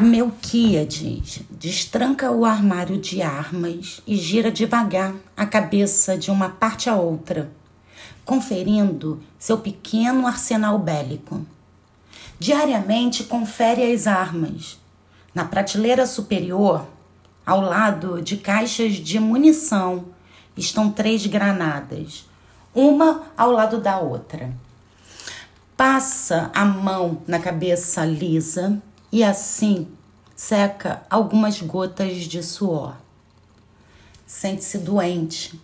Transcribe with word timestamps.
Melquíades 0.00 1.40
destranca 1.50 2.30
o 2.30 2.44
armário 2.44 2.98
de 2.98 3.20
armas 3.20 4.00
e 4.06 4.16
gira 4.16 4.50
devagar 4.50 5.14
a 5.36 5.44
cabeça 5.44 6.16
de 6.16 6.30
uma 6.30 6.48
parte 6.48 6.88
a 6.88 6.94
outra, 6.94 7.50
conferindo 8.24 9.20
seu 9.38 9.58
pequeno 9.58 10.26
arsenal 10.26 10.78
bélico. 10.78 11.44
Diariamente 12.38 13.24
confere 13.24 13.92
as 13.92 14.06
armas. 14.06 14.78
Na 15.34 15.44
prateleira 15.44 16.06
superior, 16.06 16.86
ao 17.44 17.60
lado 17.60 18.22
de 18.22 18.36
caixas 18.36 18.94
de 18.94 19.18
munição, 19.18 20.04
estão 20.56 20.90
três 20.92 21.26
granadas, 21.26 22.24
uma 22.72 23.24
ao 23.36 23.50
lado 23.50 23.80
da 23.80 23.98
outra. 23.98 24.52
Passa 25.76 26.50
a 26.54 26.64
mão 26.64 27.22
na 27.26 27.38
cabeça 27.38 28.04
lisa 28.04 28.80
e 29.10 29.24
assim 29.24 29.88
seca 30.36 31.02
algumas 31.08 31.60
gotas 31.60 32.24
de 32.24 32.42
suor. 32.42 32.94
Sente-se 34.26 34.78
doente, 34.78 35.58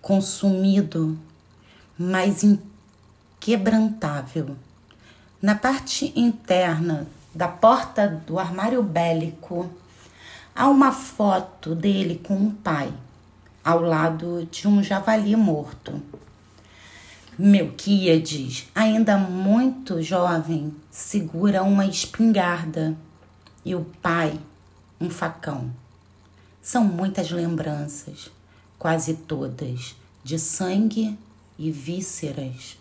consumido, 0.00 1.18
mas 1.98 2.44
inquebrantável. 2.44 4.56
Na 5.42 5.54
parte 5.54 6.12
interna 6.14 7.06
da 7.34 7.48
porta 7.48 8.08
do 8.08 8.38
armário 8.38 8.82
bélico 8.82 9.68
há 10.54 10.68
uma 10.68 10.92
foto 10.92 11.74
dele 11.74 12.20
com 12.24 12.34
um 12.34 12.50
pai, 12.50 12.92
ao 13.64 13.80
lado 13.80 14.46
de 14.50 14.68
um 14.68 14.82
javali 14.82 15.34
morto. 15.34 16.00
Melquíades, 17.36 18.68
ainda 18.72 19.18
muito 19.18 20.00
jovem, 20.00 20.72
segura 20.88 21.64
uma 21.64 21.84
espingarda 21.84 22.96
e 23.64 23.74
o 23.74 23.84
pai 24.00 24.38
um 25.00 25.10
facão. 25.10 25.68
São 26.62 26.84
muitas 26.84 27.32
lembranças, 27.32 28.30
quase 28.78 29.14
todas, 29.14 29.96
de 30.22 30.38
sangue 30.38 31.18
e 31.58 31.72
vísceras. 31.72 32.78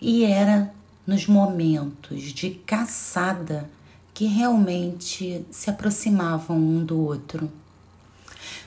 E 0.00 0.24
era 0.24 0.72
nos 1.04 1.26
momentos 1.26 2.22
de 2.32 2.50
caçada 2.50 3.68
que 4.14 4.26
realmente 4.26 5.44
se 5.50 5.68
aproximavam 5.68 6.56
um 6.56 6.84
do 6.84 7.00
outro. 7.00 7.50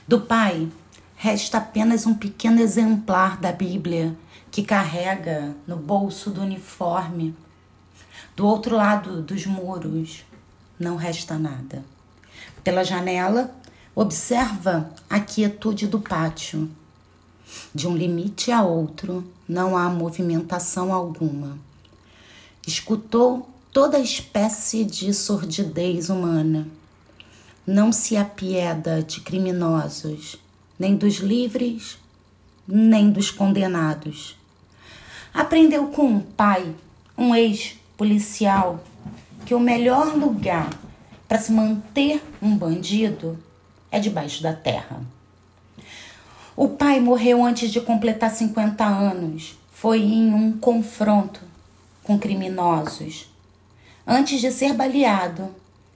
Do 0.06 0.20
pai 0.20 0.68
resta 1.16 1.56
apenas 1.56 2.06
um 2.06 2.14
pequeno 2.14 2.60
exemplar 2.60 3.40
da 3.40 3.50
Bíblia 3.50 4.14
que 4.50 4.62
carrega 4.62 5.54
no 5.66 5.76
bolso 5.76 6.30
do 6.30 6.42
uniforme. 6.42 7.34
Do 8.36 8.46
outro 8.46 8.76
lado 8.76 9.22
dos 9.22 9.46
muros 9.46 10.24
não 10.78 10.96
resta 10.96 11.38
nada. 11.38 11.84
Pela 12.64 12.84
janela, 12.84 13.54
observa 13.94 14.90
a 15.08 15.20
quietude 15.20 15.86
do 15.86 16.00
pátio. 16.00 16.70
De 17.74 17.86
um 17.86 17.96
limite 17.96 18.50
a 18.50 18.62
outro, 18.62 19.24
não 19.48 19.76
há 19.76 19.88
movimentação 19.88 20.92
alguma. 20.92 21.58
Escutou 22.66 23.48
toda 23.72 23.98
espécie 23.98 24.84
de 24.84 25.12
sordidez 25.12 26.08
humana. 26.10 26.68
Não 27.66 27.92
se 27.92 28.16
apieda 28.16 29.02
de 29.02 29.20
criminosos, 29.20 30.36
nem 30.78 30.96
dos 30.96 31.16
livres, 31.16 31.98
nem 32.66 33.10
dos 33.10 33.30
condenados. 33.30 34.39
Aprendeu 35.32 35.88
com 35.88 36.06
um 36.06 36.20
pai, 36.20 36.74
um 37.16 37.34
ex-policial, 37.34 38.82
que 39.46 39.54
o 39.54 39.60
melhor 39.60 40.16
lugar 40.16 40.70
para 41.28 41.38
se 41.38 41.52
manter 41.52 42.22
um 42.42 42.56
bandido 42.56 43.38
é 43.90 44.00
debaixo 44.00 44.42
da 44.42 44.52
terra. 44.52 45.00
O 46.56 46.68
pai 46.68 47.00
morreu 47.00 47.44
antes 47.44 47.70
de 47.70 47.80
completar 47.80 48.30
50 48.30 48.84
anos. 48.84 49.56
Foi 49.72 50.00
em 50.00 50.34
um 50.34 50.52
confronto 50.52 51.40
com 52.02 52.18
criminosos. 52.18 53.30
Antes 54.06 54.40
de 54.40 54.50
ser 54.50 54.74
baleado 54.74 55.54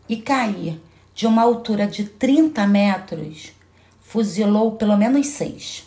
e 0.08 0.16
cair 0.16 0.81
de 1.14 1.26
uma 1.26 1.42
altura 1.42 1.87
de 1.87 2.04
30 2.04 2.66
metros, 2.66 3.53
fuzilou 4.03 4.72
pelo 4.72 4.97
menos 4.97 5.26
seis. 5.26 5.84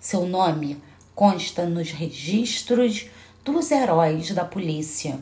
Seu 0.00 0.26
nome 0.26 0.80
consta 1.18 1.66
nos 1.66 1.90
registros 1.90 3.06
dos 3.44 3.72
heróis 3.72 4.30
da 4.30 4.44
polícia. 4.44 5.18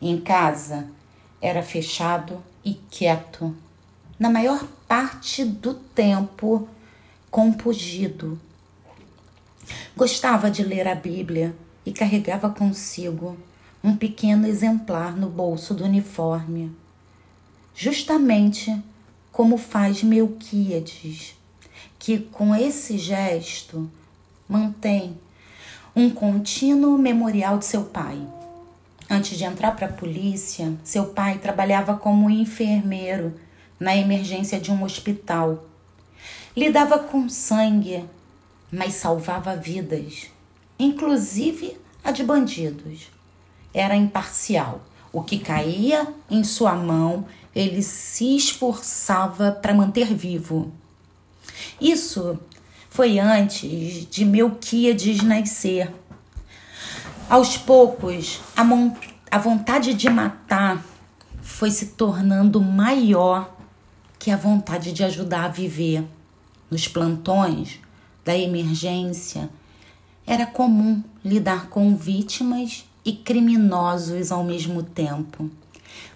Em 0.00 0.18
casa, 0.18 0.88
era 1.42 1.62
fechado 1.62 2.42
e 2.64 2.72
quieto, 2.90 3.54
na 4.18 4.30
maior 4.30 4.66
parte 4.88 5.44
do 5.44 5.74
tempo 5.74 6.66
compungido. 7.30 8.40
Gostava 9.94 10.50
de 10.50 10.62
ler 10.62 10.88
a 10.88 10.94
Bíblia 10.94 11.54
e 11.84 11.92
carregava 11.92 12.48
consigo 12.48 13.36
um 13.84 13.94
pequeno 13.94 14.46
exemplar 14.46 15.14
no 15.14 15.28
bolso 15.28 15.74
do 15.74 15.84
uniforme, 15.84 16.74
justamente 17.74 18.74
como 19.30 19.58
faz 19.58 20.02
Melquíades, 20.02 21.36
que 21.98 22.20
com 22.20 22.56
esse 22.56 22.96
gesto 22.96 23.99
mantém 24.50 25.16
um 25.94 26.10
contínuo 26.10 26.98
memorial 26.98 27.56
de 27.56 27.64
seu 27.64 27.84
pai. 27.84 28.20
Antes 29.08 29.38
de 29.38 29.44
entrar 29.44 29.76
para 29.76 29.86
a 29.86 29.92
polícia, 29.92 30.72
seu 30.82 31.06
pai 31.06 31.38
trabalhava 31.38 31.96
como 31.96 32.28
enfermeiro 32.28 33.34
na 33.78 33.96
emergência 33.96 34.60
de 34.60 34.70
um 34.72 34.82
hospital. 34.82 35.64
Lidava 36.56 36.98
com 36.98 37.28
sangue, 37.28 38.04
mas 38.72 38.94
salvava 38.94 39.54
vidas, 39.54 40.26
inclusive 40.78 41.76
a 42.02 42.10
de 42.10 42.24
bandidos. 42.24 43.08
Era 43.72 43.94
imparcial. 43.94 44.80
O 45.12 45.22
que 45.22 45.38
caía 45.38 46.06
em 46.28 46.44
sua 46.44 46.74
mão, 46.74 47.26
ele 47.54 47.82
se 47.82 48.36
esforçava 48.36 49.50
para 49.50 49.74
manter 49.74 50.14
vivo. 50.14 50.72
Isso 51.80 52.38
foi 52.90 53.20
antes 53.20 54.04
de 54.10 54.24
Melquíades 54.24 55.22
nascer. 55.22 55.94
Aos 57.28 57.56
poucos, 57.56 58.40
a, 58.56 58.62
a 59.30 59.38
vontade 59.38 59.94
de 59.94 60.10
matar 60.10 60.84
foi 61.40 61.70
se 61.70 61.86
tornando 61.90 62.60
maior 62.60 63.56
que 64.18 64.32
a 64.32 64.36
vontade 64.36 64.92
de 64.92 65.04
ajudar 65.04 65.44
a 65.44 65.48
viver. 65.48 66.04
Nos 66.68 66.88
plantões 66.88 67.78
da 68.24 68.36
emergência, 68.36 69.48
era 70.26 70.44
comum 70.44 71.02
lidar 71.24 71.68
com 71.68 71.96
vítimas 71.96 72.84
e 73.04 73.12
criminosos 73.12 74.32
ao 74.32 74.42
mesmo 74.42 74.82
tempo. 74.82 75.48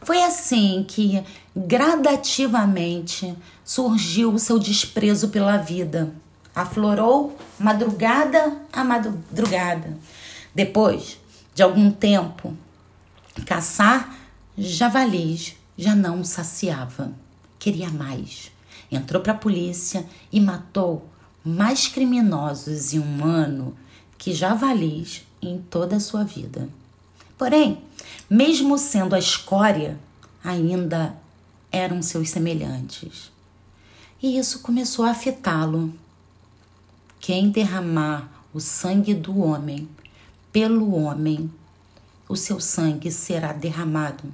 Foi 0.01 0.23
assim 0.23 0.85
que, 0.87 1.23
gradativamente, 1.57 3.35
surgiu 3.65 4.33
o 4.33 4.39
seu 4.39 4.59
desprezo 4.59 5.29
pela 5.29 5.57
vida 5.57 6.13
aflorou 6.55 7.37
madrugada 7.59 8.57
a 8.73 8.85
madrugada. 8.85 9.97
Depois 10.55 11.19
de 11.55 11.63
algum 11.63 11.91
tempo, 11.91 12.57
caçar 13.45 14.17
javalis 14.57 15.57
já 15.77 15.95
não 15.95 16.23
saciava, 16.25 17.13
queria 17.59 17.91
mais. 17.91 18.53
Entrou 18.91 19.23
para 19.23 19.33
a 19.33 19.37
polícia 19.37 20.07
e 20.31 20.41
matou 20.41 21.09
mais 21.45 21.89
criminosos 21.89 22.95
em 22.95 23.01
um 23.01 23.25
ano 23.25 23.77
que 24.17 24.33
javalis 24.33 25.25
em 25.43 25.59
toda 25.59 25.97
a 25.97 26.01
sua 26.01 26.25
vida. 26.25 26.69
Porém, 27.37 27.83
mesmo 28.31 28.79
sendo 28.79 29.15
a 29.15 29.19
escória, 29.19 29.99
ainda 30.43 31.15
eram 31.71 32.01
seus 32.03 32.31
semelhantes. 32.31 33.33
E 34.23 34.39
isso 34.39 34.61
começou 34.61 35.05
a 35.05 35.11
afetá-lo. 35.11 35.93
Quem 37.25 37.49
derramar 37.49 38.29
o 38.53 38.61
sangue 38.61 39.15
do 39.15 39.39
homem 39.39 39.89
pelo 40.53 40.95
homem, 40.95 41.51
o 42.29 42.37
seu 42.37 42.61
sangue 42.61 43.11
será 43.11 43.51
derramado, 43.51 44.25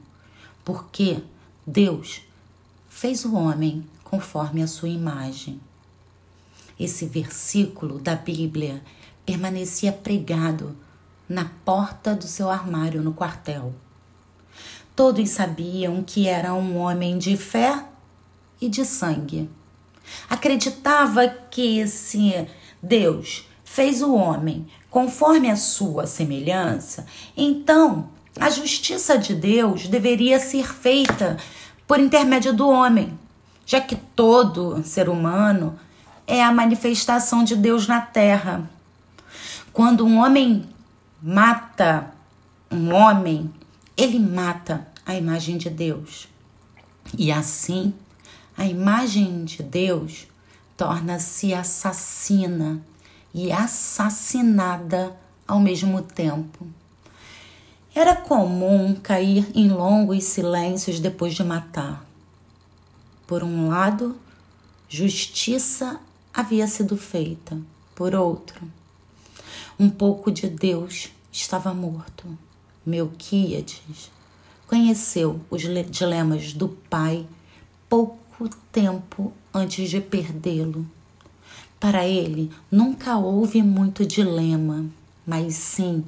porque 0.64 1.22
Deus 1.64 2.22
fez 2.88 3.24
o 3.24 3.36
homem 3.36 3.86
conforme 4.02 4.60
a 4.60 4.66
sua 4.66 4.88
imagem. 4.88 5.60
Esse 6.80 7.06
versículo 7.06 8.00
da 8.00 8.16
Bíblia 8.16 8.82
permanecia 9.24 9.92
pregado 9.92 10.76
na 11.28 11.44
porta 11.64 12.12
do 12.12 12.26
seu 12.26 12.50
armário 12.50 13.04
no 13.04 13.14
quartel. 13.14 13.72
Todos 14.96 15.30
sabiam 15.30 16.02
que 16.02 16.26
era 16.26 16.52
um 16.54 16.76
homem 16.78 17.18
de 17.18 17.36
fé 17.36 17.86
e 18.60 18.68
de 18.68 18.84
sangue. 18.84 19.48
Acreditava 20.28 21.28
que 21.28 21.86
se 21.86 22.48
Deus 22.82 23.46
fez 23.64 24.02
o 24.02 24.14
homem 24.14 24.66
conforme 24.88 25.50
a 25.50 25.56
sua 25.56 26.06
semelhança, 26.06 27.06
então 27.36 28.08
a 28.38 28.50
justiça 28.50 29.16
de 29.16 29.34
Deus 29.34 29.86
deveria 29.86 30.38
ser 30.38 30.72
feita 30.72 31.36
por 31.86 31.98
intermédio 31.98 32.52
do 32.52 32.68
homem, 32.68 33.18
já 33.66 33.80
que 33.80 33.96
todo 33.96 34.82
ser 34.84 35.08
humano 35.08 35.78
é 36.26 36.42
a 36.42 36.52
manifestação 36.52 37.44
de 37.44 37.56
Deus 37.56 37.86
na 37.86 38.00
terra. 38.00 38.68
Quando 39.72 40.04
um 40.04 40.18
homem 40.18 40.68
mata 41.22 42.12
um 42.70 42.94
homem, 42.94 43.52
ele 43.96 44.18
mata 44.18 44.86
a 45.04 45.14
imagem 45.14 45.58
de 45.58 45.68
Deus. 45.68 46.28
E 47.18 47.32
assim, 47.32 47.92
a 48.56 48.64
imagem 48.64 49.44
de 49.44 49.62
Deus 49.62 50.28
torna-se 50.80 51.52
assassina 51.52 52.80
e 53.34 53.52
assassinada 53.52 55.14
ao 55.46 55.60
mesmo 55.60 56.00
tempo. 56.00 56.66
Era 57.94 58.16
comum 58.16 58.94
cair 58.94 59.46
em 59.54 59.68
longos 59.68 60.24
silêncios 60.24 60.98
depois 60.98 61.34
de 61.34 61.44
matar. 61.44 62.02
Por 63.26 63.44
um 63.44 63.68
lado, 63.68 64.16
justiça 64.88 66.00
havia 66.32 66.66
sido 66.66 66.96
feita, 66.96 67.58
por 67.94 68.14
outro, 68.14 68.62
um 69.78 69.90
pouco 69.90 70.32
de 70.32 70.48
Deus 70.48 71.10
estava 71.30 71.74
morto. 71.74 72.26
Melquíades 72.86 74.10
conheceu 74.66 75.42
os 75.50 75.60
dilemas 75.90 76.54
do 76.54 76.70
pai 76.70 77.26
pouco 77.86 78.48
tempo 78.72 79.30
antes 79.52 79.90
de 79.90 80.00
perdê-lo. 80.00 80.86
Para 81.78 82.06
ele, 82.06 82.50
nunca 82.70 83.16
houve 83.16 83.62
muito 83.62 84.04
dilema, 84.04 84.84
mas 85.26 85.54
sim 85.54 86.04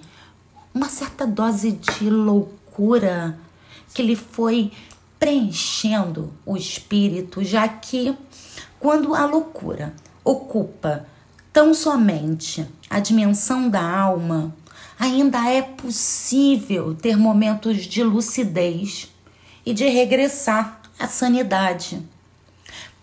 uma 0.74 0.88
certa 0.88 1.26
dose 1.26 1.72
de 1.72 2.08
loucura 2.08 3.38
que 3.94 4.02
lhe 4.02 4.16
foi 4.16 4.72
preenchendo 5.18 6.32
o 6.44 6.56
espírito, 6.56 7.44
já 7.44 7.68
que 7.68 8.16
quando 8.80 9.14
a 9.14 9.24
loucura 9.24 9.94
ocupa 10.24 11.06
tão 11.52 11.74
somente 11.74 12.66
a 12.88 12.98
dimensão 12.98 13.68
da 13.68 13.82
alma, 13.82 14.54
ainda 14.98 15.48
é 15.48 15.62
possível 15.62 16.94
ter 16.94 17.16
momentos 17.16 17.84
de 17.84 18.02
lucidez 18.02 19.12
e 19.64 19.72
de 19.72 19.86
regressar 19.86 20.80
à 20.98 21.06
sanidade. 21.06 22.02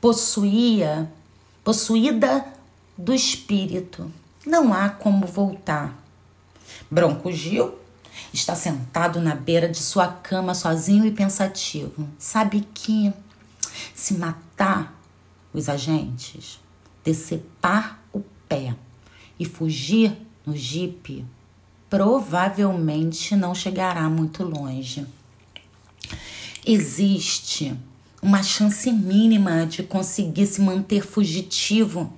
Possuía, 0.01 1.11
possuída 1.63 2.45
do 2.97 3.13
espírito, 3.13 4.11
não 4.45 4.73
há 4.73 4.89
como 4.89 5.27
voltar. 5.27 5.93
Bronco 6.89 7.31
Gil 7.31 7.73
está 8.33 8.55
sentado 8.55 9.19
na 9.19 9.35
beira 9.35 9.67
de 9.67 9.77
sua 9.77 10.07
cama 10.07 10.53
sozinho 10.53 11.05
e 11.05 11.11
pensativo. 11.11 12.07
Sabe 12.17 12.67
que 12.73 13.13
se 13.93 14.13
matar 14.13 14.97
os 15.53 15.67
agentes, 15.67 16.59
decepar 17.03 17.99
o 18.13 18.21
pé 18.47 18.75
e 19.37 19.45
fugir 19.45 20.15
no 20.45 20.55
jipe, 20.55 21.25
provavelmente 21.89 23.35
não 23.35 23.53
chegará 23.53 24.09
muito 24.09 24.43
longe. 24.43 25.05
Existe 26.65 27.75
uma 28.21 28.43
chance 28.43 28.91
mínima 28.91 29.65
de 29.65 29.83
conseguir 29.83 30.45
se 30.45 30.61
manter 30.61 31.05
fugitivo 31.05 32.11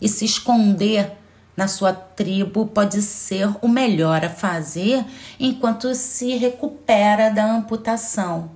e 0.00 0.08
se 0.08 0.24
esconder 0.24 1.12
na 1.56 1.68
sua 1.68 1.92
tribo 1.92 2.66
pode 2.66 3.02
ser 3.02 3.48
o 3.60 3.68
melhor 3.68 4.24
a 4.24 4.30
fazer 4.30 5.04
enquanto 5.38 5.94
se 5.94 6.36
recupera 6.36 7.30
da 7.30 7.44
amputação. 7.44 8.50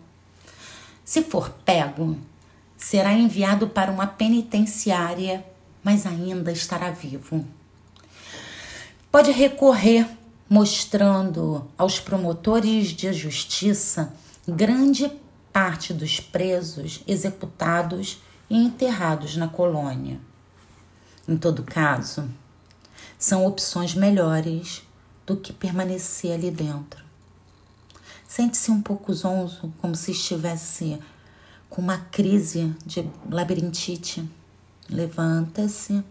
Se 1.05 1.23
for 1.23 1.51
pego, 1.65 2.17
será 2.79 3.13
enviado 3.13 3.69
para 3.69 3.93
uma 3.93 4.07
penitenciária, 4.07 5.45
mas 5.83 6.07
ainda 6.07 6.51
estará 6.51 6.91
vivo. 6.91 7.45
Pode 9.11 9.31
recorrer 9.33 10.09
mostrando 10.49 11.69
aos 11.77 11.99
promotores 11.99 12.89
de 12.89 13.13
justiça 13.13 14.15
grande 14.47 15.11
parte 15.55 15.95
dos 15.95 16.19
presos 16.19 17.05
executados 17.07 18.21
e 18.51 18.57
enterrados 18.57 19.37
na 19.37 19.47
colônia. 19.47 20.19
Em 21.29 21.37
todo 21.37 21.63
caso, 21.63 22.29
são 23.17 23.47
opções 23.47 23.95
melhores 23.95 24.83
do 25.25 25.37
que 25.37 25.53
permanecer 25.53 26.33
ali 26.33 26.51
dentro. 26.51 27.05
Sente-se 28.27 28.73
um 28.73 28.83
pouco 28.83 29.15
zonzo, 29.15 29.73
como 29.81 29.95
se 29.95 30.11
estivesse 30.11 30.99
com 31.71 31.81
uma 31.81 31.99
crise 31.99 32.75
de 32.85 33.09
labirintite. 33.31 34.29
Levanta-se 34.91 36.03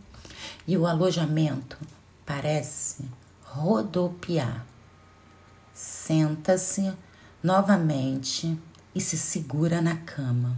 e 0.66 0.78
o 0.78 0.88
alojamento 0.88 1.78
parece 2.25 3.04
rodopiar. 3.44 4.66
Senta-se 5.74 6.94
novamente 7.44 8.57
e 8.95 9.01
se 9.01 9.18
segura 9.18 9.81
na 9.81 9.95
cama. 9.95 10.57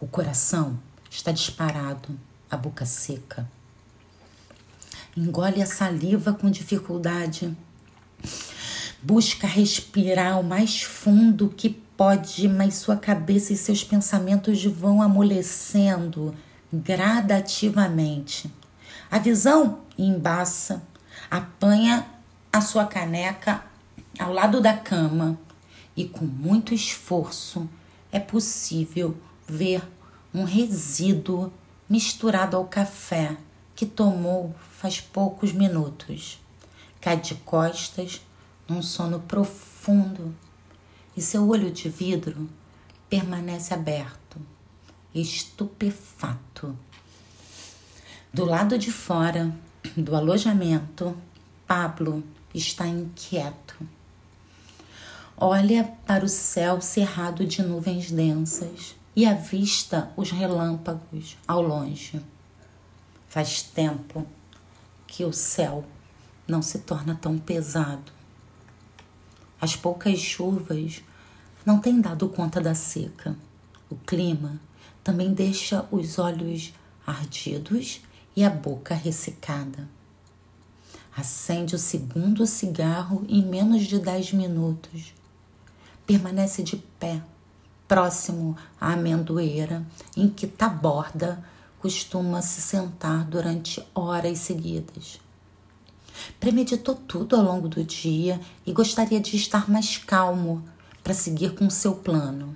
O 0.00 0.06
coração 0.06 0.78
está 1.10 1.32
disparado, 1.32 2.18
a 2.50 2.56
boca 2.56 2.84
seca. 2.84 3.48
Engole 5.16 5.62
a 5.62 5.66
saliva 5.66 6.32
com 6.32 6.50
dificuldade. 6.50 7.56
Busca 9.02 9.46
respirar 9.46 10.40
o 10.40 10.44
mais 10.44 10.82
fundo 10.82 11.48
que 11.48 11.70
pode, 11.70 12.48
mas 12.48 12.74
sua 12.74 12.96
cabeça 12.96 13.52
e 13.52 13.56
seus 13.56 13.84
pensamentos 13.84 14.64
vão 14.64 15.00
amolecendo 15.00 16.34
gradativamente. 16.72 18.52
A 19.10 19.18
visão 19.18 19.80
embaça 19.96 20.82
apanha 21.30 22.04
a 22.52 22.60
sua 22.60 22.86
caneca 22.86 23.62
ao 24.18 24.32
lado 24.32 24.60
da 24.60 24.76
cama 24.76 25.38
e, 25.96 26.04
com 26.04 26.24
muito 26.24 26.74
esforço, 26.74 27.68
é 28.10 28.18
possível 28.18 29.16
ver 29.46 29.82
um 30.32 30.44
resíduo 30.44 31.52
misturado 31.88 32.56
ao 32.56 32.64
café 32.64 33.36
que 33.74 33.86
tomou 33.86 34.54
faz 34.72 35.00
poucos 35.00 35.52
minutos. 35.52 36.40
Cai 37.00 37.20
de 37.20 37.34
costas 37.36 38.20
num 38.68 38.82
sono 38.82 39.20
profundo 39.20 40.34
e 41.16 41.22
seu 41.22 41.48
olho 41.48 41.70
de 41.70 41.88
vidro 41.88 42.48
permanece 43.08 43.74
aberto, 43.74 44.40
estupefato. 45.14 46.76
Do 48.32 48.44
lado 48.44 48.76
de 48.76 48.90
fora, 48.90 49.54
do 49.96 50.16
alojamento, 50.16 51.16
Pablo 51.66 52.24
está 52.52 52.86
inquieto. 52.86 53.76
Olha 55.36 55.82
para 56.06 56.24
o 56.24 56.28
céu 56.28 56.80
cerrado 56.80 57.44
de 57.44 57.60
nuvens 57.60 58.08
densas 58.08 58.94
e 59.16 59.26
avista 59.26 60.08
os 60.16 60.30
relâmpagos 60.30 61.36
ao 61.46 61.60
longe. 61.60 62.24
Faz 63.28 63.60
tempo 63.60 64.24
que 65.08 65.24
o 65.24 65.32
céu 65.32 65.84
não 66.46 66.62
se 66.62 66.78
torna 66.78 67.16
tão 67.16 67.36
pesado. 67.36 68.12
As 69.60 69.74
poucas 69.74 70.20
chuvas 70.20 71.02
não 71.66 71.80
têm 71.80 72.00
dado 72.00 72.28
conta 72.28 72.60
da 72.60 72.76
seca. 72.76 73.36
O 73.90 73.96
clima 73.96 74.60
também 75.02 75.34
deixa 75.34 75.84
os 75.90 76.16
olhos 76.16 76.72
ardidos 77.04 78.00
e 78.36 78.44
a 78.44 78.50
boca 78.50 78.94
ressecada. 78.94 79.88
Acende 81.16 81.74
o 81.74 81.78
segundo 81.78 82.46
cigarro 82.46 83.24
em 83.28 83.44
menos 83.44 83.82
de 83.82 83.98
dez 83.98 84.32
minutos. 84.32 85.12
Permanece 86.06 86.62
de 86.62 86.76
pé, 86.76 87.22
próximo 87.88 88.54
à 88.78 88.92
amendoeira 88.92 89.82
em 90.14 90.28
que 90.28 90.46
Taborda 90.46 91.42
costuma 91.80 92.42
se 92.42 92.60
sentar 92.60 93.24
durante 93.24 93.82
horas 93.94 94.38
seguidas. 94.38 95.18
Premeditou 96.38 96.94
tudo 96.94 97.36
ao 97.36 97.42
longo 97.42 97.68
do 97.68 97.82
dia 97.82 98.38
e 98.66 98.72
gostaria 98.72 99.18
de 99.18 99.34
estar 99.34 99.70
mais 99.70 99.96
calmo 99.96 100.62
para 101.02 101.14
seguir 101.14 101.54
com 101.54 101.70
seu 101.70 101.94
plano. 101.94 102.54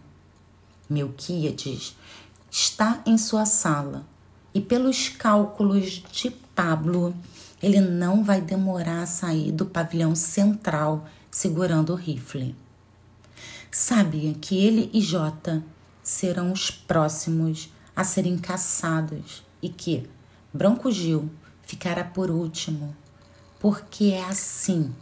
Melquíades 0.88 1.97
está 2.50 3.02
em 3.07 3.17
sua 3.17 3.47
sala 3.47 4.07
e, 4.52 4.61
pelos 4.61 5.09
cálculos 5.09 6.02
de 6.12 6.31
Pablo, 6.55 7.14
ele 7.62 7.81
não 7.81 8.23
vai 8.23 8.43
demorar 8.43 9.02
a 9.02 9.07
sair 9.07 9.52
do 9.52 9.64
pavilhão 9.64 10.14
central 10.14 11.07
segurando 11.31 11.95
o 11.95 11.97
rifle. 11.97 12.55
Sabe 13.71 14.37
que 14.41 14.57
ele 14.57 14.91
e 14.93 15.01
Jota 15.01 15.63
serão 16.03 16.53
os 16.53 16.71
próximos 16.71 17.71
a 17.95 18.03
serem 18.03 18.39
caçados 18.39 19.45
e 19.61 19.69
que 19.69 20.09
Bronco 20.53 20.91
Gil 20.91 21.31
ficará 21.63 22.03
por 22.03 22.31
último, 22.31 22.97
porque 23.61 24.07
é 24.07 24.25
assim 24.25 24.93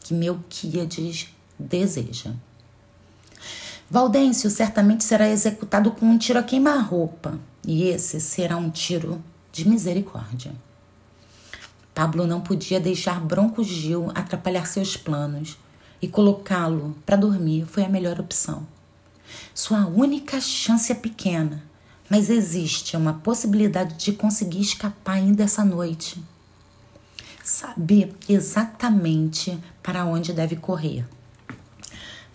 que 0.00 0.12
Melquíades 0.12 1.28
deseja. 1.58 2.32
Valdêncio 3.88 4.50
certamente 4.50 5.04
será 5.04 5.28
executado 5.28 5.92
com 5.92 6.06
um 6.06 6.18
tiro 6.18 6.40
a 6.40 6.42
queima-roupa, 6.42 7.38
e 7.64 7.84
esse 7.84 8.20
será 8.20 8.56
um 8.56 8.68
tiro 8.68 9.22
de 9.52 9.68
misericórdia. 9.68 10.52
Pablo 11.94 12.26
não 12.26 12.40
podia 12.40 12.80
deixar 12.80 13.20
Bronco 13.20 13.62
Gil 13.62 14.10
atrapalhar 14.14 14.66
seus 14.66 14.96
planos 14.96 15.56
e 16.00 16.08
colocá-lo 16.08 16.96
para 17.04 17.16
dormir 17.16 17.66
foi 17.66 17.84
a 17.84 17.88
melhor 17.88 18.20
opção. 18.20 18.66
Sua 19.54 19.86
única 19.86 20.40
chance 20.40 20.92
é 20.92 20.94
pequena, 20.94 21.62
mas 22.08 22.30
existe 22.30 22.96
uma 22.96 23.14
possibilidade 23.14 23.94
de 23.96 24.12
conseguir 24.12 24.60
escapar 24.60 25.14
ainda 25.14 25.44
essa 25.44 25.64
noite. 25.64 26.22
Saber 27.42 28.14
exatamente 28.28 29.58
para 29.82 30.04
onde 30.04 30.32
deve 30.32 30.56
correr. 30.56 31.06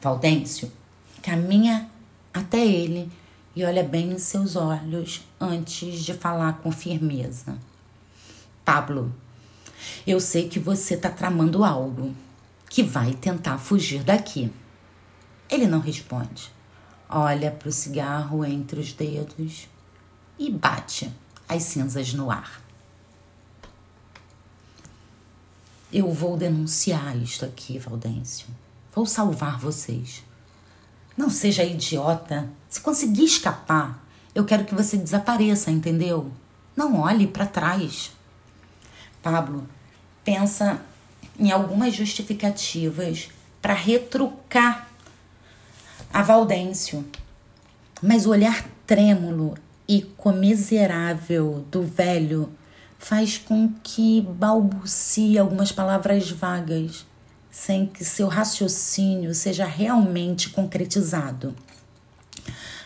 Valdêncio 0.02 0.72
caminha 1.22 1.90
até 2.34 2.66
ele 2.66 3.12
e 3.56 3.64
olha 3.64 3.84
bem 3.84 4.14
em 4.14 4.20
seus 4.20 4.56
olhos 4.56 5.22
antes 5.40 6.04
de 6.04 6.14
falar 6.14 6.54
com 6.62 6.72
firmeza. 6.72 7.58
Pablo, 8.64 9.14
eu 10.08 10.20
sei 10.20 10.48
que 10.48 10.60
você 10.60 10.94
está 10.94 11.10
tramando 11.10 11.64
algo 11.64 12.16
que 12.72 12.82
vai 12.82 13.14
tentar 13.14 13.58
fugir 13.58 14.02
daqui. 14.02 14.50
Ele 15.50 15.68
não 15.68 15.82
responde. 15.82 16.50
Olha 17.10 17.52
para 17.52 17.68
o 17.68 17.72
cigarro 17.72 18.46
entre 18.46 18.80
os 18.80 18.94
dedos 18.94 19.68
e 20.40 20.50
bate 20.50 21.12
as 21.50 21.64
cinzas 21.64 22.14
no 22.14 22.32
ar. 22.32 22.62
Eu 25.92 26.14
vou 26.14 26.38
denunciar 26.38 27.18
isto 27.18 27.44
aqui, 27.44 27.78
Valdêncio. 27.78 28.48
Vou 28.96 29.06
salvar 29.06 29.60
vocês. 29.60 30.24
Não 31.18 31.30
seja 31.30 31.66
idiota. 31.66 32.50
Se 32.70 32.80
conseguir 32.80 33.26
escapar, 33.26 34.02
eu 34.34 34.46
quero 34.46 34.64
que 34.64 34.74
você 34.74 34.96
desapareça, 34.96 35.70
entendeu? 35.70 36.32
Não 36.74 37.02
olhe 37.02 37.28
para 37.28 37.46
trás. 37.46 38.14
Pablo 39.22 39.68
pensa 40.24 40.82
em 41.42 41.52
algumas 41.52 41.96
justificativas 41.96 43.30
para 43.60 43.74
retrucar 43.74 44.88
a 46.14 46.22
Valdêncio, 46.22 47.04
mas 48.00 48.28
o 48.28 48.30
olhar 48.30 48.64
trêmulo 48.86 49.56
e 49.88 50.04
comiserável 50.16 51.66
do 51.72 51.82
velho 51.82 52.54
faz 53.00 53.40
com 53.40 53.74
que 53.84 54.22
balbucie 54.22 55.40
algumas 55.40 55.72
palavras 55.72 56.30
vagas, 56.30 57.08
sem 57.50 57.88
que 57.88 58.06
seu 58.06 58.28
raciocínio 58.28 59.34
seja 59.34 59.66
realmente 59.66 60.52
concretizado. 60.52 61.56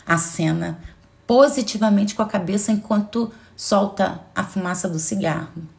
A 0.07 0.17
cena 0.17 0.79
positivamente 1.27 2.15
com 2.15 2.21
a 2.21 2.27
cabeça 2.27 2.71
enquanto 2.71 3.33
solta 3.57 4.21
a 4.33 4.45
fumaça 4.45 4.87
do 4.87 4.99
cigarro. 4.99 5.74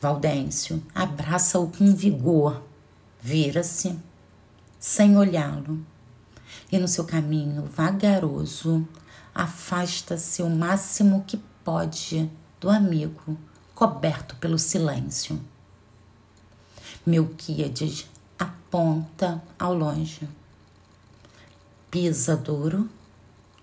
Valdêncio 0.00 0.80
abraça-o 0.94 1.66
com 1.68 1.92
vigor, 1.92 2.62
vira-se, 3.20 3.98
sem 4.78 5.16
olhá-lo, 5.16 5.84
e 6.70 6.78
no 6.78 6.86
seu 6.86 7.04
caminho 7.04 7.64
vagaroso 7.66 8.86
afasta-se 9.34 10.40
o 10.40 10.48
máximo 10.48 11.24
que 11.26 11.36
pode 11.64 12.30
do 12.60 12.70
amigo, 12.70 13.36
coberto 13.74 14.36
pelo 14.36 14.56
silêncio. 14.56 15.40
Melquíades 17.04 18.08
aponta 18.38 19.42
ao 19.58 19.74
longe, 19.74 20.28
pisa 21.90 22.36
duro 22.36 22.88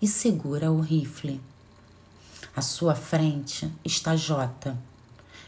e 0.01 0.07
segura 0.07 0.69
o 0.69 0.81
rifle. 0.81 1.41
À 2.53 2.61
sua 2.61 2.93
frente 2.93 3.71
está 3.85 4.17
Jota 4.17 4.77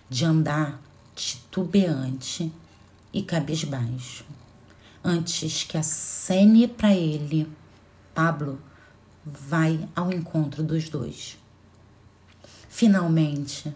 de 0.09 0.25
andar 0.25 0.79
titubeante 1.15 2.51
e 3.11 3.21
cabisbaixo. 3.21 4.25
Antes 5.03 5.63
que 5.63 5.77
acene 5.77 6.67
para 6.67 6.93
ele, 6.93 7.49
Pablo 8.13 8.59
vai 9.25 9.87
ao 9.95 10.11
encontro 10.11 10.63
dos 10.63 10.89
dois. 10.89 11.37
Finalmente, 12.69 13.73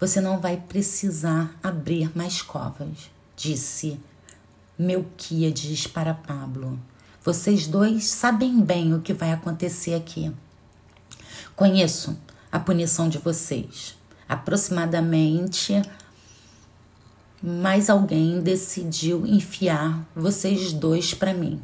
você 0.00 0.20
não 0.20 0.40
vai 0.40 0.56
precisar 0.56 1.54
abrir 1.62 2.16
mais 2.16 2.42
covas, 2.42 3.10
disse 3.36 3.98
Melquíades 4.78 5.86
para 5.86 6.14
Pablo. 6.14 6.78
Vocês 7.24 7.66
dois 7.66 8.04
sabem 8.04 8.60
bem 8.60 8.94
o 8.94 9.00
que 9.00 9.12
vai 9.12 9.32
acontecer 9.32 9.94
aqui. 9.94 10.32
Conheço 11.56 12.16
a 12.50 12.60
punição 12.60 13.08
de 13.08 13.18
vocês 13.18 13.97
aproximadamente, 14.28 15.80
mais 17.42 17.88
alguém 17.88 18.40
decidiu 18.40 19.26
enfiar 19.26 20.04
vocês 20.14 20.72
dois 20.72 21.14
para 21.14 21.32
mim. 21.32 21.60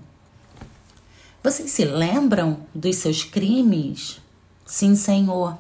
Vocês 1.43 1.71
se 1.71 1.85
lembram 1.85 2.67
dos 2.75 2.97
seus 2.97 3.23
crimes? 3.23 4.19
Sim, 4.65 4.97
senhor. 4.97 5.59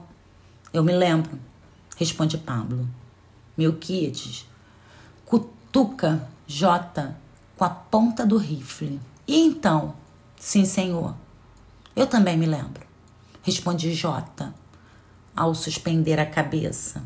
Eu 0.72 0.82
me 0.82 0.92
lembro, 0.92 1.38
responde 1.96 2.38
Pablo. 2.38 2.88
Melquiades 3.56 4.46
cutuca 5.26 6.26
J 6.46 7.14
com 7.56 7.64
a 7.64 7.70
ponta 7.70 8.26
do 8.26 8.36
rifle. 8.36 9.00
E 9.26 9.40
então? 9.40 9.94
Sim, 10.38 10.64
senhor. 10.64 11.14
Eu 11.94 12.06
também 12.06 12.36
me 12.36 12.46
lembro, 12.46 12.84
responde 13.42 13.94
J 13.94 14.52
ao 15.34 15.54
suspender 15.54 16.18
a 16.18 16.26
cabeça. 16.26 17.02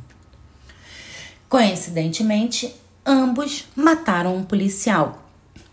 Coincidentemente, 1.48 2.74
ambos 3.04 3.66
mataram 3.74 4.36
um 4.36 4.44
policial. 4.44 5.30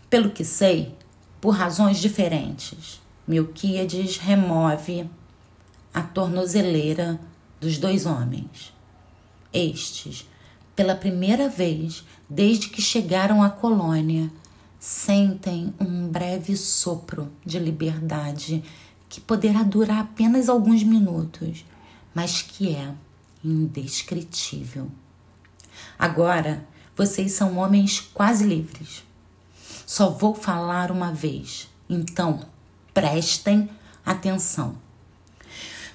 Pelo 0.08 0.30
que 0.30 0.44
sei, 0.44 0.94
por 1.40 1.50
razões 1.50 1.98
diferentes. 1.98 3.00
Milquíades 3.26 4.16
remove 4.18 5.08
a 5.92 6.00
tornozeleira 6.02 7.20
dos 7.60 7.76
dois 7.78 8.06
homens. 8.06 8.72
Estes, 9.52 10.28
pela 10.74 10.94
primeira 10.94 11.48
vez 11.48 12.04
desde 12.28 12.68
que 12.68 12.82
chegaram 12.82 13.42
à 13.42 13.50
colônia, 13.50 14.30
sentem 14.78 15.74
um 15.80 16.08
breve 16.08 16.56
sopro 16.56 17.32
de 17.44 17.58
liberdade 17.58 18.62
que 19.08 19.20
poderá 19.20 19.62
durar 19.62 20.00
apenas 20.00 20.48
alguns 20.48 20.82
minutos 20.82 21.64
mas 22.16 22.40
que 22.40 22.74
é 22.74 22.94
indescritível. 23.44 24.90
Agora, 25.98 26.66
vocês 26.96 27.32
são 27.32 27.58
homens 27.58 28.00
quase 28.00 28.42
livres. 28.42 29.04
Só 29.84 30.08
vou 30.08 30.34
falar 30.34 30.90
uma 30.90 31.12
vez, 31.12 31.68
então 31.86 32.40
prestem 32.94 33.68
atenção. 34.02 34.78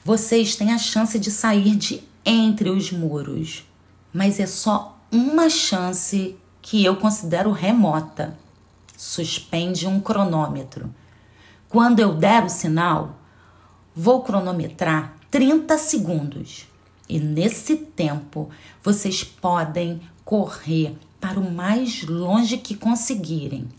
Vocês 0.06 0.56
têm 0.56 0.72
a 0.72 0.78
chance 0.78 1.18
de 1.18 1.32
sair 1.32 1.76
de 1.76 2.04
entre 2.24 2.70
os 2.70 2.92
muros, 2.92 3.68
mas 4.14 4.40
é 4.40 4.46
só 4.46 5.02
uma 5.12 5.50
chance 5.50 6.38
que 6.62 6.86
eu 6.86 6.98
considero 6.98 7.52
remota. 7.52 8.38
Suspende 8.96 9.88
um 9.88 10.00
cronômetro. 10.00 10.94
Quando 11.68 12.00
eu 12.00 12.14
der 12.14 12.44
o 12.44 12.50
sinal, 12.50 13.20
vou 13.96 14.22
cronometrar 14.22 15.20
30 15.32 15.78
segundos. 15.78 16.68
E 17.08 17.18
nesse 17.18 17.78
tempo, 17.78 18.50
vocês 18.84 19.24
podem 19.24 20.02
correr 20.26 20.96
para 21.22 21.40
o 21.40 21.52
mais 21.52 22.04
longe 22.04 22.58
que 22.58 22.76
conseguirem. 22.76 23.70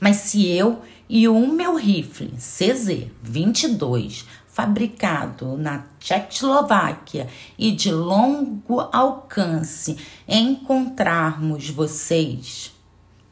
Mas 0.00 0.16
se 0.16 0.46
eu 0.48 0.82
e 1.08 1.28
o 1.28 1.46
meu 1.46 1.76
rifle 1.76 2.32
CZ-22, 2.36 4.24
fabricado 4.48 5.56
na 5.56 5.84
Tchecoslováquia 6.00 7.28
e 7.56 7.70
de 7.70 7.92
longo 7.92 8.80
alcance, 8.92 9.96
encontrarmos 10.26 11.70
vocês, 11.70 12.74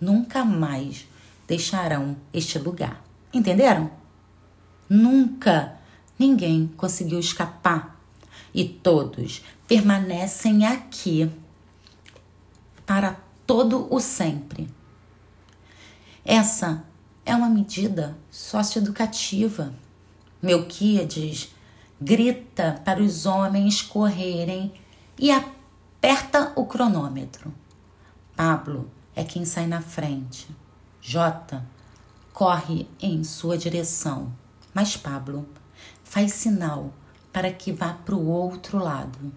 nunca 0.01 0.45
mais 0.45 1.07
deixarão 1.49 2.17
este 2.33 2.59
lugar. 2.59 3.05
Entenderam? 3.33 3.91
Nunca 4.89 5.80
Ninguém 6.21 6.67
conseguiu 6.77 7.19
escapar 7.19 7.99
e 8.53 8.63
todos 8.63 9.43
permanecem 9.67 10.67
aqui 10.67 11.31
para 12.85 13.19
todo 13.47 13.89
o 13.91 13.99
sempre. 13.99 14.69
Essa 16.23 16.85
é 17.25 17.35
uma 17.35 17.49
medida 17.49 18.19
socioeducativa. 18.31 19.73
Melquíades 20.43 21.55
grita 21.99 22.83
para 22.85 23.01
os 23.01 23.25
homens 23.25 23.81
correrem 23.81 24.75
e 25.19 25.31
aperta 25.31 26.53
o 26.55 26.67
cronômetro. 26.67 27.51
Pablo 28.37 28.91
é 29.17 29.25
quem 29.25 29.47
sai 29.47 29.67
na 29.67 29.81
frente. 29.81 30.47
J 31.01 31.63
corre 32.35 32.87
em 33.01 33.25
sua 33.25 33.57
direção, 33.57 34.31
mas 34.75 34.99
Pablo 34.99 35.49
faz 36.11 36.33
sinal 36.33 36.93
para 37.33 37.53
que 37.53 37.73
vá 37.73 37.93
para 37.93 38.17
o 38.17 38.27
outro 38.27 38.79
lado. 38.79 39.33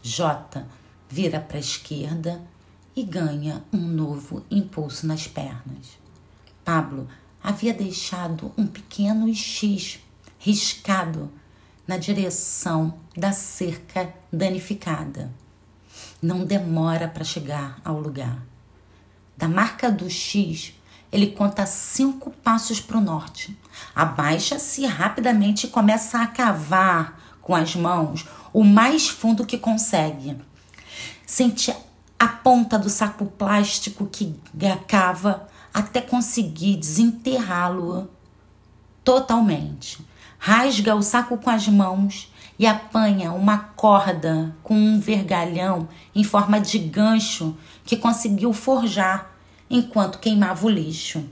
J 0.00 0.64
vira 1.08 1.40
para 1.40 1.56
a 1.56 1.60
esquerda 1.60 2.40
e 2.94 3.02
ganha 3.02 3.64
um 3.72 3.80
novo 3.80 4.46
impulso 4.48 5.04
nas 5.04 5.26
pernas. 5.26 5.98
Pablo 6.64 7.08
havia 7.42 7.74
deixado 7.74 8.52
um 8.56 8.68
pequeno 8.68 9.34
X 9.34 9.98
riscado 10.38 11.28
na 11.88 11.96
direção 11.96 12.94
da 13.16 13.32
cerca 13.32 14.14
danificada. 14.32 15.28
Não 16.22 16.44
demora 16.44 17.08
para 17.08 17.24
chegar 17.24 17.80
ao 17.84 17.98
lugar. 17.98 18.40
Da 19.36 19.48
marca 19.48 19.90
do 19.90 20.08
X, 20.08 20.72
ele 21.12 21.26
conta 21.26 21.66
cinco 21.66 22.30
passos 22.30 22.80
para 22.80 22.96
o 22.96 23.00
norte. 23.00 23.56
Abaixa-se 23.94 24.86
rapidamente 24.86 25.66
e 25.66 25.70
começa 25.70 26.22
a 26.22 26.26
cavar 26.26 27.20
com 27.42 27.54
as 27.54 27.76
mãos 27.76 28.26
o 28.52 28.64
mais 28.64 29.08
fundo 29.08 29.44
que 29.44 29.58
consegue. 29.58 30.36
Sente 31.26 31.74
a 32.18 32.28
ponta 32.28 32.78
do 32.78 32.88
saco 32.88 33.26
plástico 33.26 34.06
que 34.06 34.34
cava 34.86 35.48
até 35.74 36.00
conseguir 36.00 36.76
desenterrá-lo 36.76 38.08
totalmente. 39.04 39.98
Rasga 40.38 40.94
o 40.94 41.02
saco 41.02 41.36
com 41.36 41.50
as 41.50 41.68
mãos 41.68 42.32
e 42.58 42.66
apanha 42.66 43.32
uma 43.32 43.58
corda 43.58 44.54
com 44.62 44.74
um 44.74 45.00
vergalhão 45.00 45.88
em 46.14 46.22
forma 46.22 46.60
de 46.60 46.78
gancho 46.78 47.56
que 47.84 47.96
conseguiu 47.96 48.52
forjar 48.52 49.31
enquanto 49.72 50.18
queimava 50.18 50.66
o 50.66 50.70
lixo. 50.70 51.24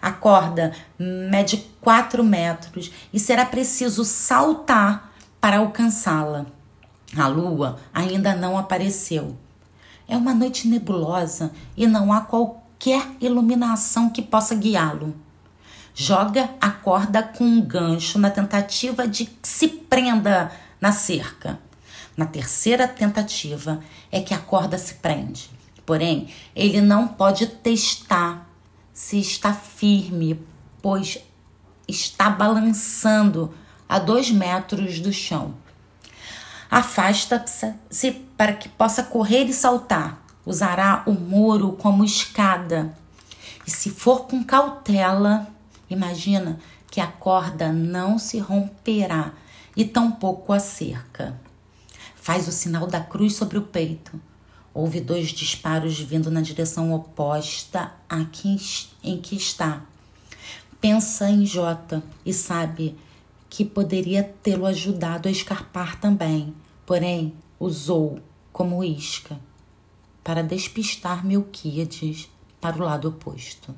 A 0.00 0.12
corda 0.12 0.72
mede 0.98 1.58
4 1.80 2.24
metros 2.24 2.90
e 3.12 3.18
será 3.18 3.44
preciso 3.44 4.04
saltar 4.04 5.12
para 5.40 5.58
alcançá-la. 5.58 6.46
A 7.16 7.26
lua 7.26 7.78
ainda 7.92 8.34
não 8.34 8.56
apareceu. 8.56 9.36
É 10.06 10.16
uma 10.16 10.32
noite 10.32 10.68
nebulosa 10.68 11.50
e 11.76 11.86
não 11.86 12.12
há 12.12 12.20
qualquer 12.20 13.06
iluminação 13.20 14.08
que 14.08 14.22
possa 14.22 14.54
guiá-lo. 14.54 15.14
Joga 15.94 16.50
a 16.60 16.70
corda 16.70 17.22
com 17.22 17.44
um 17.44 17.60
gancho 17.60 18.18
na 18.18 18.30
tentativa 18.30 19.06
de 19.06 19.26
que 19.26 19.48
se 19.48 19.68
prenda 19.68 20.50
na 20.80 20.92
cerca. 20.92 21.58
Na 22.16 22.26
terceira 22.26 22.86
tentativa 22.86 23.80
é 24.10 24.20
que 24.20 24.32
a 24.32 24.38
corda 24.38 24.78
se 24.78 24.94
prende. 24.94 25.50
Porém, 25.90 26.28
ele 26.54 26.80
não 26.80 27.08
pode 27.08 27.48
testar 27.48 28.48
se 28.92 29.18
está 29.18 29.52
firme, 29.52 30.40
pois 30.80 31.18
está 31.88 32.30
balançando 32.30 33.52
a 33.88 33.98
dois 33.98 34.30
metros 34.30 35.00
do 35.00 35.12
chão. 35.12 35.52
Afasta-se 36.70 38.12
para 38.36 38.52
que 38.52 38.68
possa 38.68 39.02
correr 39.02 39.46
e 39.46 39.52
saltar. 39.52 40.24
Usará 40.46 41.02
o 41.06 41.12
muro 41.12 41.72
como 41.72 42.04
escada. 42.04 42.96
E 43.66 43.70
se 43.72 43.90
for 43.90 44.28
com 44.28 44.44
cautela, 44.44 45.48
imagina 45.90 46.60
que 46.88 47.00
a 47.00 47.08
corda 47.08 47.72
não 47.72 48.16
se 48.16 48.38
romperá 48.38 49.32
e 49.76 49.84
tampouco 49.84 50.52
a 50.52 50.60
cerca. 50.60 51.36
Faz 52.14 52.46
o 52.46 52.52
sinal 52.52 52.86
da 52.86 53.00
cruz 53.00 53.34
sobre 53.34 53.58
o 53.58 53.62
peito. 53.62 54.29
Houve 54.72 55.00
dois 55.00 55.28
disparos 55.28 55.98
vindo 55.98 56.30
na 56.30 56.40
direção 56.40 56.92
oposta 56.92 57.92
a 58.08 58.24
quem, 58.24 58.56
em 59.02 59.20
que 59.20 59.36
está. 59.36 59.82
Pensa 60.80 61.28
em 61.28 61.44
Jota 61.44 62.02
e 62.24 62.32
sabe 62.32 62.96
que 63.48 63.64
poderia 63.64 64.22
tê-lo 64.42 64.64
ajudado 64.66 65.28
a 65.28 65.30
escapar 65.30 66.00
também, 66.00 66.54
porém 66.86 67.34
usou 67.58 68.20
como 68.52 68.84
isca 68.84 69.38
para 70.22 70.42
despistar 70.42 71.26
Melquíades 71.26 72.30
para 72.60 72.76
o 72.76 72.84
lado 72.84 73.08
oposto. 73.08 73.74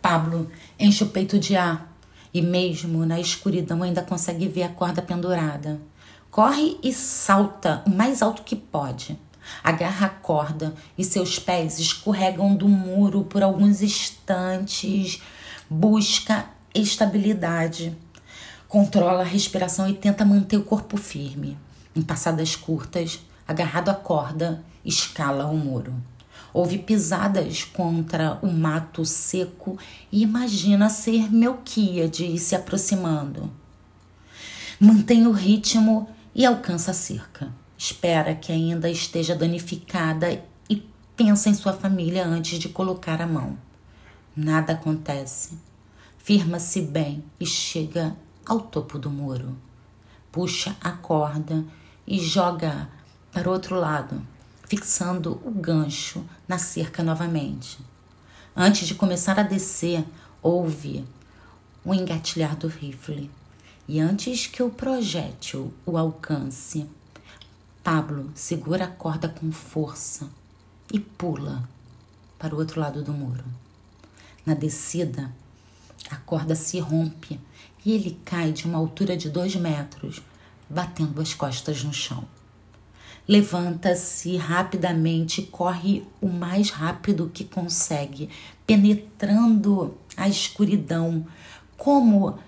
Pablo 0.00 0.50
enche 0.78 1.04
o 1.04 1.08
peito 1.08 1.38
de 1.38 1.56
ar 1.56 1.92
e, 2.32 2.40
mesmo 2.40 3.04
na 3.04 3.20
escuridão, 3.20 3.82
ainda 3.82 4.02
consegue 4.02 4.48
ver 4.48 4.62
a 4.62 4.68
corda 4.68 5.02
pendurada. 5.02 5.80
Corre 6.30 6.78
e 6.82 6.92
salta 6.92 7.82
o 7.86 7.90
mais 7.90 8.22
alto 8.22 8.42
que 8.42 8.54
pode. 8.54 9.18
Agarra 9.64 10.06
a 10.06 10.10
corda 10.10 10.74
e 10.96 11.02
seus 11.02 11.38
pés 11.38 11.78
escorregam 11.78 12.54
do 12.54 12.68
muro 12.68 13.24
por 13.24 13.42
alguns 13.42 13.80
instantes. 13.82 15.22
Busca 15.68 16.46
estabilidade. 16.74 17.96
Controla 18.68 19.22
a 19.22 19.26
respiração 19.26 19.88
e 19.88 19.94
tenta 19.94 20.24
manter 20.24 20.58
o 20.58 20.64
corpo 20.64 20.98
firme. 20.98 21.56
Em 21.96 22.02
passadas 22.02 22.54
curtas, 22.54 23.20
agarrado 23.46 23.88
à 23.88 23.94
corda, 23.94 24.62
escala 24.84 25.46
o 25.46 25.56
muro. 25.56 25.94
Ouve 26.52 26.78
pisadas 26.78 27.64
contra 27.64 28.38
o 28.42 28.52
mato 28.52 29.04
seco 29.04 29.78
e 30.12 30.22
imagina 30.22 30.90
ser 30.90 31.32
Melquíade 31.32 32.38
se 32.38 32.54
aproximando. 32.54 33.50
Mantém 34.78 35.26
o 35.26 35.32
ritmo 35.32 36.08
e 36.38 36.46
alcança 36.46 36.92
a 36.92 36.94
cerca. 36.94 37.52
Espera 37.76 38.32
que 38.32 38.52
ainda 38.52 38.88
esteja 38.88 39.34
danificada 39.34 40.40
e 40.70 40.76
pensa 41.16 41.48
em 41.48 41.54
sua 41.54 41.72
família 41.72 42.24
antes 42.24 42.60
de 42.60 42.68
colocar 42.68 43.20
a 43.20 43.26
mão. 43.26 43.58
Nada 44.36 44.74
acontece. 44.74 45.58
Firma-se 46.16 46.80
bem 46.80 47.24
e 47.40 47.44
chega 47.44 48.16
ao 48.46 48.60
topo 48.60 49.00
do 49.00 49.10
muro. 49.10 49.56
Puxa 50.30 50.76
a 50.80 50.92
corda 50.92 51.64
e 52.06 52.20
joga 52.20 52.88
para 53.32 53.48
o 53.48 53.52
outro 53.52 53.74
lado, 53.74 54.24
fixando 54.68 55.40
o 55.44 55.50
gancho 55.50 56.24
na 56.46 56.56
cerca 56.56 57.02
novamente. 57.02 57.80
Antes 58.54 58.86
de 58.86 58.94
começar 58.94 59.40
a 59.40 59.42
descer, 59.42 60.04
ouve 60.40 61.04
o 61.84 61.92
engatilhar 61.92 62.54
do 62.54 62.68
rifle. 62.68 63.28
E 63.88 64.00
antes 64.00 64.46
que 64.46 64.62
o 64.62 64.68
projétil 64.68 65.72
o 65.86 65.96
alcance, 65.96 66.86
Pablo 67.82 68.30
segura 68.34 68.84
a 68.84 68.88
corda 68.88 69.30
com 69.30 69.50
força 69.50 70.28
e 70.92 71.00
pula 71.00 71.66
para 72.38 72.54
o 72.54 72.58
outro 72.58 72.78
lado 72.78 73.02
do 73.02 73.14
muro. 73.14 73.46
Na 74.44 74.52
descida, 74.52 75.32
a 76.10 76.16
corda 76.16 76.54
se 76.54 76.78
rompe 76.78 77.40
e 77.82 77.92
ele 77.92 78.20
cai 78.26 78.52
de 78.52 78.66
uma 78.66 78.76
altura 78.76 79.16
de 79.16 79.30
dois 79.30 79.56
metros, 79.56 80.20
batendo 80.68 81.22
as 81.22 81.32
costas 81.32 81.82
no 81.82 81.94
chão. 81.94 82.24
Levanta-se 83.26 84.36
rapidamente 84.36 85.40
e 85.40 85.46
corre 85.46 86.06
o 86.20 86.28
mais 86.28 86.68
rápido 86.68 87.30
que 87.32 87.42
consegue, 87.42 88.28
penetrando 88.66 89.96
a 90.14 90.28
escuridão, 90.28 91.26
como 91.74 92.38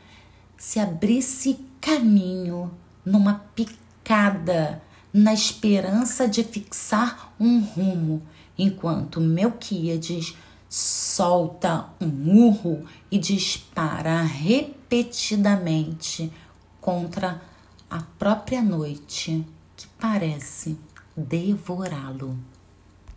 se 0.61 0.79
abrisse 0.79 1.59
caminho 1.81 2.70
numa 3.03 3.46
picada, 3.55 4.83
na 5.11 5.33
esperança 5.33 6.29
de 6.29 6.44
fixar 6.44 7.33
um 7.40 7.61
rumo, 7.61 8.20
enquanto 8.59 9.23
Melquíades 9.23 10.37
solta 10.68 11.87
um 11.99 12.46
urro 12.46 12.85
e 13.11 13.16
dispara 13.16 14.20
repetidamente 14.23 16.31
contra 16.79 17.40
a 17.88 18.03
própria 18.18 18.61
noite 18.61 19.42
que 19.75 19.87
parece 19.99 20.77
devorá-lo. 21.16 22.37